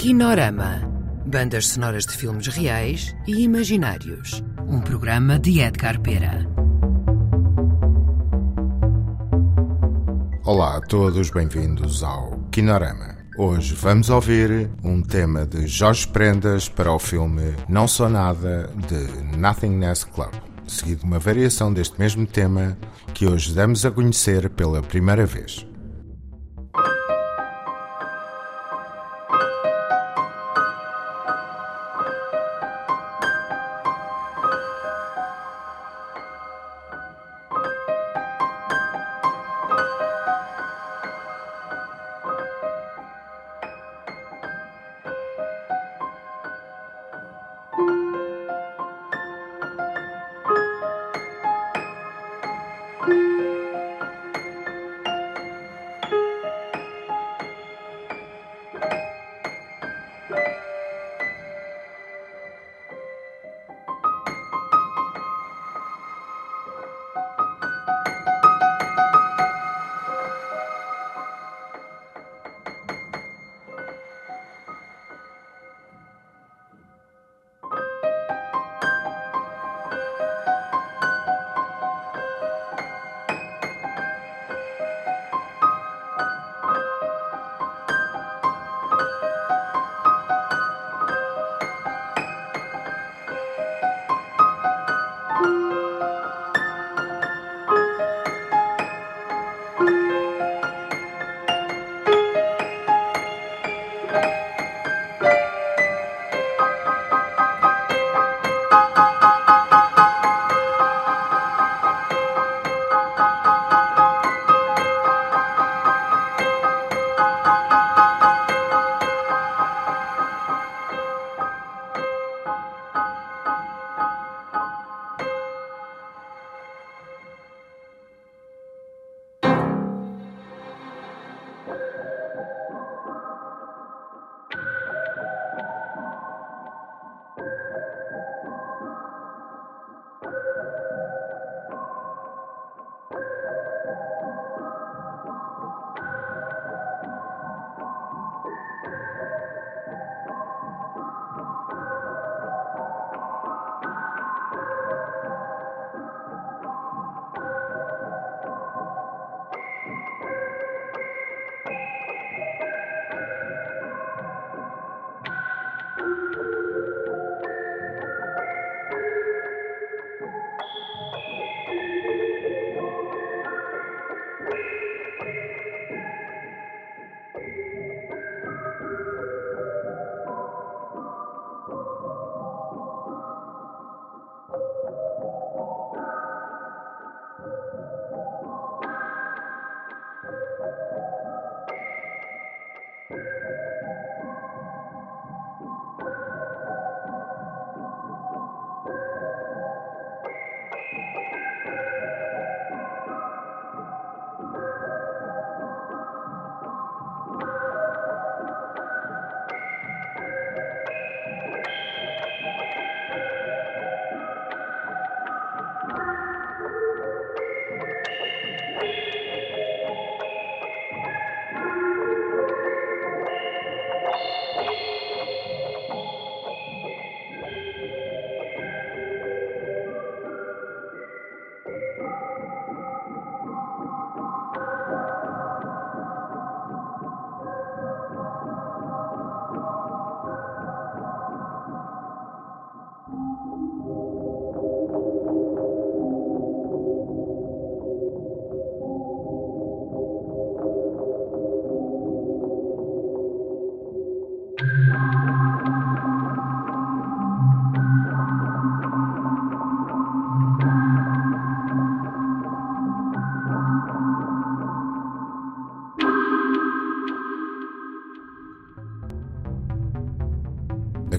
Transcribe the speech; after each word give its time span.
Kinorama. 0.00 0.80
Bandas 1.26 1.66
sonoras 1.68 2.06
de 2.06 2.16
filmes 2.16 2.46
reais 2.46 3.14
e 3.26 3.42
imaginários. 3.42 4.42
Um 4.66 4.80
programa 4.80 5.38
de 5.38 5.60
Edgar 5.60 6.00
Pera. 6.00 6.48
Olá 10.42 10.78
a 10.78 10.80
todos, 10.80 11.28
bem-vindos 11.28 12.02
ao 12.02 12.30
Kinorama. 12.50 13.18
Hoje 13.36 13.74
vamos 13.74 14.08
ouvir 14.08 14.70
um 14.82 15.02
tema 15.02 15.44
de 15.44 15.66
Jorge 15.66 16.08
Prendas 16.08 16.66
para 16.66 16.90
o 16.90 16.98
filme 16.98 17.54
Não 17.68 17.86
Sou 17.86 18.08
Nada 18.08 18.70
de 18.88 19.36
Nothingness 19.36 20.04
Club, 20.04 20.32
seguido 20.66 21.04
uma 21.04 21.18
variação 21.18 21.70
deste 21.70 22.00
mesmo 22.00 22.26
tema 22.26 22.74
que 23.12 23.26
hoje 23.26 23.54
damos 23.54 23.84
a 23.84 23.90
conhecer 23.90 24.48
pela 24.48 24.80
primeira 24.80 25.26
vez. 25.26 25.69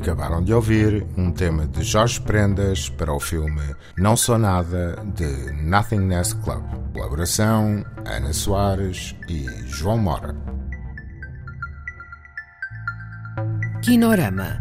Acabaram 0.01 0.43
de 0.43 0.51
ouvir 0.51 1.05
um 1.15 1.31
tema 1.31 1.67
de 1.67 1.83
Jorge 1.83 2.19
Prendas 2.21 2.89
para 2.89 3.13
o 3.13 3.19
filme 3.19 3.61
Não 3.95 4.17
Sou 4.17 4.35
Nada 4.35 4.95
de 5.13 5.53
Nothingness 5.61 6.33
Club. 6.33 6.63
Colaboração 6.91 7.85
Ana 8.03 8.33
Soares 8.33 9.15
e 9.29 9.45
João 9.67 9.99
Mora. 9.99 10.35
Kinorama. 13.83 14.59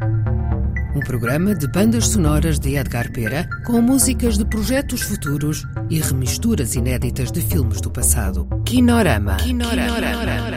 Um 0.95 1.01
programa 1.01 1.55
de 1.55 1.67
bandas 1.69 2.09
sonoras 2.09 2.59
de 2.59 2.77
Edgar 2.77 3.11
Pera 3.11 3.49
com 3.65 3.81
músicas 3.81 4.37
de 4.37 4.45
projetos 4.45 5.01
futuros 5.01 5.67
e 5.89 6.01
remisturas 6.01 6.75
inéditas 6.75 7.33
de 7.33 7.41
filmes 7.41 7.81
do 7.81 7.91
passado. 7.91 8.47
Kinorama. 8.67 9.37
Kinorama. 9.37 9.95
Kinorama. 9.95 10.51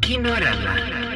Kinorama. 0.00 1.15